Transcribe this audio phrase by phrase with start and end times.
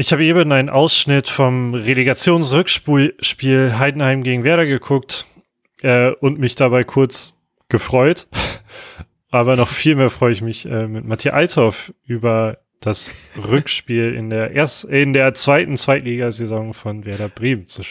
[0.00, 5.26] Ich habe eben einen Ausschnitt vom Relegationsrückspiel Heidenheim gegen Werder geguckt
[5.82, 7.38] äh, und mich dabei kurz
[7.68, 8.26] gefreut.
[9.30, 14.30] Aber noch viel mehr freue ich mich äh, mit Matthias Althoff über das Rückspiel in
[14.30, 17.82] der erst in der zweiten Zweitligasaison von Werder Bremen zu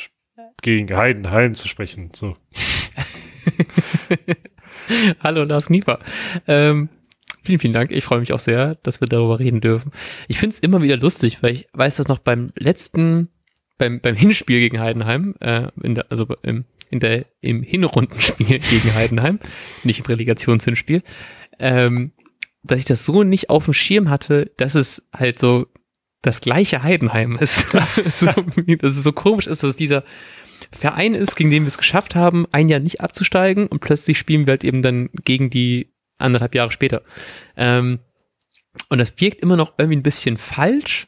[0.63, 2.09] gegen Heidenheim zu sprechen.
[2.15, 2.35] So.
[5.19, 5.99] Hallo Lars Knieper.
[6.47, 6.89] Ähm,
[7.43, 7.91] vielen, vielen Dank.
[7.91, 9.91] Ich freue mich auch sehr, dass wir darüber reden dürfen.
[10.27, 13.29] Ich finde es immer wieder lustig, weil ich weiß, dass noch beim letzten,
[13.77, 18.93] beim, beim Hinspiel gegen Heidenheim, äh, in der, also im, in der, im Hinrundenspiel gegen
[18.93, 19.39] Heidenheim,
[19.83, 21.03] nicht im Relegationshinspiel,
[21.59, 22.11] ähm,
[22.63, 25.67] dass ich das so nicht auf dem Schirm hatte, dass es halt so
[26.21, 27.69] das gleiche Heidenheim ist.
[28.15, 30.03] so, dass es so komisch ist, dass es dieser
[30.71, 34.45] Verein ist, gegen den wir es geschafft haben, ein Jahr nicht abzusteigen und plötzlich spielen
[34.45, 37.01] wir halt eben dann gegen die anderthalb Jahre später.
[37.55, 37.99] Ähm,
[38.89, 41.07] und das wirkt immer noch irgendwie ein bisschen falsch,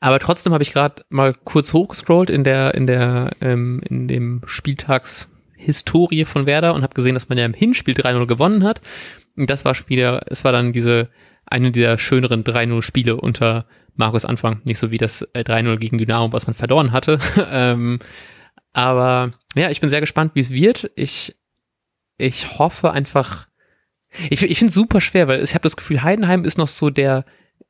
[0.00, 4.40] aber trotzdem habe ich gerade mal kurz hochgescrollt in der in der ähm, in dem
[4.46, 8.80] Spieltagshistorie von Werder und habe gesehen, dass man ja im Hinspiel 3-0 gewonnen hat.
[9.36, 11.10] Und das war wieder, es war dann diese
[11.46, 15.98] eine dieser schöneren 3-0 Spiele unter Markus Anfang, nicht so wie das 3-0 äh, gegen
[15.98, 17.18] Dynamo, was man verloren hatte.
[17.50, 17.98] ähm,
[18.72, 20.90] aber ja, ich bin sehr gespannt, wie es wird.
[20.94, 21.36] Ich,
[22.16, 23.48] ich hoffe einfach,
[24.28, 26.90] ich, ich finde es super schwer, weil ich habe das Gefühl, Heidenheim ist noch so
[26.90, 27.24] der,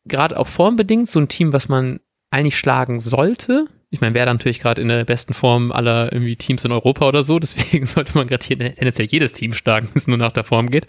[0.05, 3.67] gerade auch formbedingt, so ein Team, was man eigentlich schlagen sollte.
[3.91, 7.25] Ich meine, wäre natürlich gerade in der besten Form aller irgendwie Teams in Europa oder
[7.25, 10.45] so, deswegen sollte man gerade hier tendenziell jedes Team schlagen, wenn es nur nach der
[10.45, 10.87] Form geht.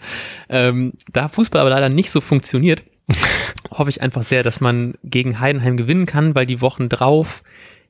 [0.48, 2.82] Ähm, da Fußball aber leider nicht so funktioniert,
[3.70, 7.42] hoffe ich einfach sehr, dass man gegen Heidenheim gewinnen kann, weil die Wochen drauf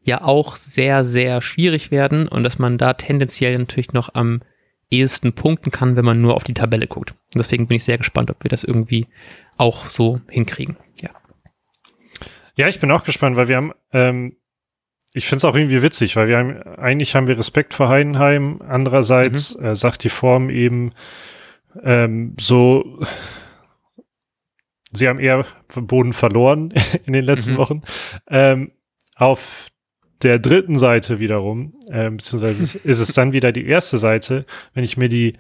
[0.05, 4.41] ja auch sehr, sehr schwierig werden und dass man da tendenziell natürlich noch am
[4.93, 7.13] ehesten punkten kann, wenn man nur auf die Tabelle guckt.
[7.13, 9.09] Und deswegen bin ich sehr gespannt, ob wir das irgendwie
[9.57, 10.77] auch so hinkriegen.
[11.01, 11.11] Ja.
[12.55, 14.37] Ja, ich bin auch gespannt, weil wir haben, ähm,
[15.15, 18.61] ich finde es auch irgendwie witzig, weil wir haben, eigentlich haben wir Respekt vor Heidenheim.
[18.67, 19.65] Andererseits mhm.
[19.65, 20.93] äh, sagt die Form eben
[21.83, 23.01] ähm, so,
[24.93, 26.75] sie haben eher Boden verloren
[27.07, 27.59] in den letzten mhm.
[27.59, 27.81] Wochen.
[28.29, 28.73] Ähm,
[29.17, 29.72] auf
[30.23, 34.97] der dritten Seite wiederum, äh, beziehungsweise ist es dann wieder die erste Seite, wenn ich
[34.97, 35.35] mir die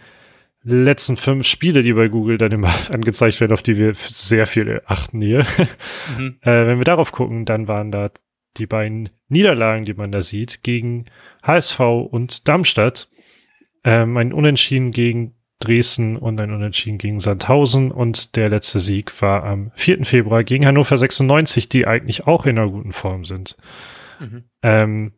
[0.64, 4.82] letzten fünf Spiele, die bei Google dann immer angezeigt werden, auf die wir sehr viel
[4.86, 5.46] achten hier.
[6.18, 6.36] Mhm.
[6.42, 8.10] Äh, wenn wir darauf gucken, dann waren da
[8.56, 11.04] die beiden Niederlagen, die man da sieht, gegen
[11.42, 13.08] HSV und Darmstadt.
[13.84, 19.44] Ähm, ein Unentschieden gegen Dresden und ein Unentschieden gegen Sandhausen und der letzte Sieg war
[19.44, 20.04] am 4.
[20.04, 23.56] Februar gegen Hannover 96, die eigentlich auch in einer guten Form sind.
[24.22, 24.44] Mhm.
[24.62, 25.12] Ähm,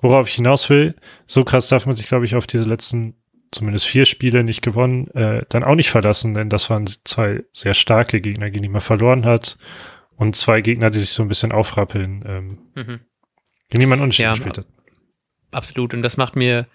[0.00, 0.94] worauf ich hinaus will,
[1.26, 3.14] so krass darf man sich, glaube ich, auf diese letzten
[3.54, 7.74] zumindest vier Spiele nicht gewonnen, äh, dann auch nicht verlassen, denn das waren zwei sehr
[7.74, 9.58] starke Gegner, gegen die man verloren hat
[10.16, 13.00] und zwei Gegner, die sich so ein bisschen aufrappeln, ähm, mhm.
[13.70, 14.66] gegen die man unentschieden ja, gespielt hat.
[15.52, 16.66] Absolut und das macht mir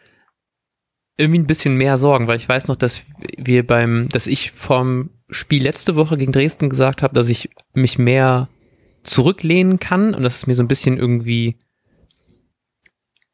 [1.18, 3.04] irgendwie ein bisschen mehr Sorgen, weil ich weiß noch, dass
[3.38, 8.00] wir beim, dass ich vom Spiel letzte Woche gegen Dresden gesagt habe, dass ich mich
[8.00, 8.48] mehr
[9.10, 11.58] zurücklehnen kann und dass es mir so ein bisschen irgendwie,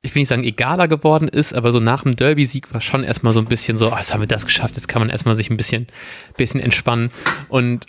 [0.02, 3.34] ich will nicht sagen egaler geworden ist, aber so nach dem Derby-Sieg war schon erstmal
[3.34, 5.50] so ein bisschen so, ah, jetzt haben wir das geschafft, jetzt kann man erstmal sich
[5.50, 5.88] ein bisschen,
[6.38, 7.12] bisschen entspannen.
[7.50, 7.88] Und,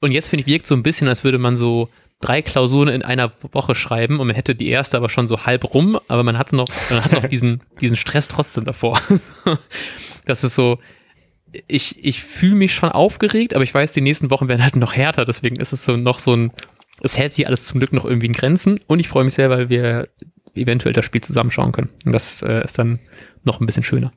[0.00, 1.88] und jetzt finde ich, wirkt so ein bisschen, als würde man so
[2.20, 5.74] drei Klausuren in einer Woche schreiben und man hätte die erste aber schon so halb
[5.74, 9.00] rum, aber man hat noch, man hat noch diesen, diesen Stress trotzdem davor.
[10.24, 10.78] das ist so,
[11.66, 14.94] ich, ich fühle mich schon aufgeregt, aber ich weiß, die nächsten Wochen werden halt noch
[14.94, 16.52] härter, deswegen ist es so noch so ein,
[17.00, 19.50] es hält sich alles zum Glück noch irgendwie in Grenzen und ich freue mich sehr,
[19.50, 20.08] weil wir
[20.54, 21.90] eventuell das Spiel zusammenschauen können.
[22.04, 23.00] Und das äh, ist dann
[23.42, 24.12] noch ein bisschen schöner.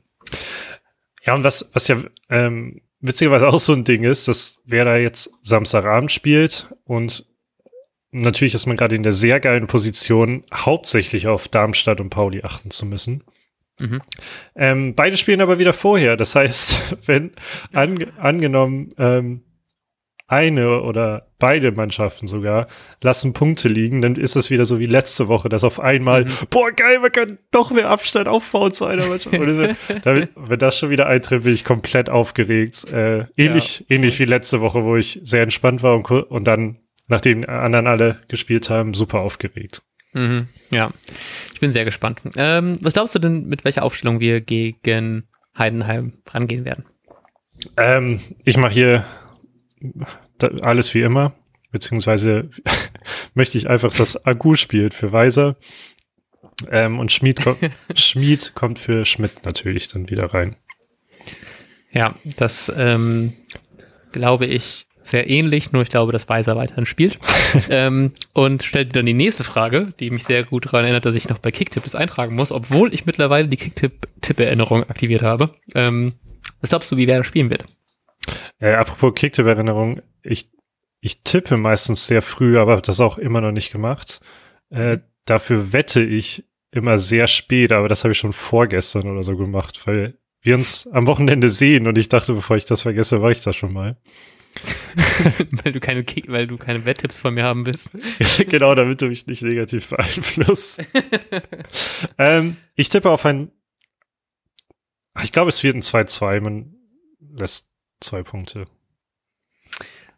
[1.24, 1.96] Ja, und was, was ja
[2.28, 7.26] ähm, witzigerweise auch so ein Ding ist, dass wer da jetzt Samstagabend spielt und
[8.12, 12.70] natürlich ist man gerade in der sehr geilen Position, hauptsächlich auf Darmstadt und Pauli achten
[12.70, 13.24] zu müssen.
[13.78, 14.00] Mhm.
[14.54, 16.16] Ähm, beide spielen aber wieder vorher.
[16.16, 17.32] Das heißt, wenn
[17.72, 19.42] an, angenommen, ähm,
[20.28, 22.66] eine oder beide Mannschaften sogar
[23.02, 26.32] lassen Punkte liegen, dann ist es wieder so wie letzte Woche, dass auf einmal, mhm.
[26.50, 29.36] boah, geil, man kann doch mehr Abstand aufbauen zu einer Mannschaft.
[30.04, 32.90] damit, wenn das schon wieder eintritt, bin ich komplett aufgeregt.
[32.92, 33.96] Äh, ähnlich, ja.
[33.96, 37.86] ähnlich wie letzte Woche, wo ich sehr entspannt war und, und dann, nachdem die anderen
[37.86, 39.82] alle gespielt haben, super aufgeregt.
[40.12, 40.48] Mhm.
[40.70, 40.92] Ja,
[41.52, 42.20] ich bin sehr gespannt.
[42.36, 46.84] Ähm, was glaubst du denn, mit welcher Aufstellung wir gegen Heidenheim rangehen werden?
[47.76, 49.04] Ähm, ich mache hier
[50.62, 51.32] alles wie immer,
[51.70, 52.50] beziehungsweise
[53.34, 55.56] möchte ich einfach, dass Agu spielt für Weiser.
[56.70, 57.56] Ähm, und Schmied, ko
[57.94, 60.56] Schmied kommt für Schmidt natürlich dann wieder rein.
[61.92, 63.34] Ja, das ähm,
[64.12, 67.18] glaube ich sehr ähnlich, nur ich glaube, dass Weiser weiterhin spielt.
[67.70, 71.28] ähm, und stellt dann die nächste Frage, die mich sehr gut daran erinnert, dass ich
[71.28, 75.54] noch bei Kicktip das eintragen muss, obwohl ich mittlerweile die Kicktip-Tipp-Erinnerung aktiviert habe.
[75.74, 76.14] Ähm,
[76.60, 77.64] was glaubst du, wie wer das spielen wird?
[78.58, 80.50] Äh, apropos Kicktip-Erinnerung, ich,
[81.00, 84.20] ich tippe meistens sehr früh, aber das auch immer noch nicht gemacht.
[84.70, 89.36] Äh, dafür wette ich immer sehr spät, aber das habe ich schon vorgestern oder so
[89.36, 93.30] gemacht, weil wir uns am Wochenende sehen und ich dachte, bevor ich das vergesse, war
[93.30, 93.96] ich das schon mal.
[95.50, 97.90] weil du keine Kick, weil du keine Wetttipps von mir haben willst.
[98.48, 100.82] genau, damit du mich nicht negativ beeinflusst.
[102.16, 103.50] ähm, ich tippe auf ein.
[105.22, 106.40] Ich glaube, es wird ein 2-2.
[106.40, 106.74] Man
[107.20, 107.66] lässt
[108.00, 108.66] zwei Punkte.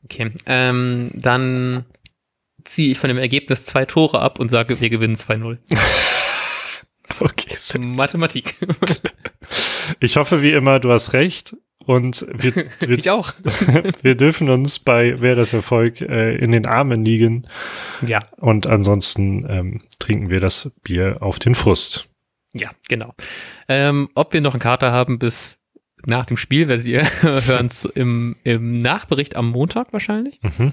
[0.05, 1.85] Okay, ähm, dann
[2.65, 5.59] ziehe ich von dem Ergebnis zwei Tore ab und sage, wir gewinnen 2-0.
[7.21, 7.57] okay.
[7.79, 8.55] Mathematik.
[10.01, 11.57] ich hoffe, wie immer, du hast recht.
[11.85, 13.33] Und wir, wir, ich auch.
[14.03, 17.49] wir dürfen uns bei Wer das Erfolg äh, in den Armen liegen.
[18.07, 18.21] Ja.
[18.37, 22.11] Und ansonsten ähm, trinken wir das Bier auf den Frust.
[22.53, 23.15] Ja, genau.
[23.69, 25.58] Ähm, ob wir noch einen Kater haben bis
[26.07, 30.41] nach dem Spiel, werdet ihr hören im, im Nachbericht am Montag wahrscheinlich.
[30.43, 30.73] Mhm.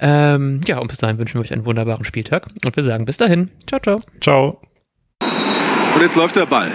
[0.00, 3.16] Ähm, ja, und bis dahin wünschen wir euch einen wunderbaren Spieltag und wir sagen bis
[3.16, 3.50] dahin.
[3.66, 4.00] Ciao, ciao.
[4.20, 4.60] Ciao.
[5.94, 6.72] Und jetzt läuft der Ball.